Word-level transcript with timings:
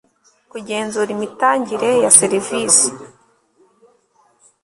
kugenzura 0.51 1.09
imitangire 1.15 1.89
ya 2.03 2.11
serivisi 2.19 2.87